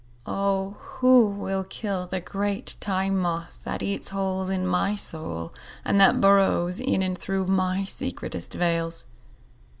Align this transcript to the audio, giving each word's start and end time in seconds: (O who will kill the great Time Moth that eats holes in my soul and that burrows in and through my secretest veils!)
(O 0.25 0.77
who 0.79 1.29
will 1.29 1.63
kill 1.63 2.07
the 2.07 2.19
great 2.21 2.75
Time 2.79 3.19
Moth 3.19 3.63
that 3.65 3.83
eats 3.83 4.09
holes 4.09 4.49
in 4.49 4.65
my 4.65 4.95
soul 4.95 5.53
and 5.85 5.99
that 5.99 6.19
burrows 6.19 6.79
in 6.79 7.03
and 7.03 7.15
through 7.15 7.45
my 7.45 7.83
secretest 7.83 8.55
veils!) 8.55 9.05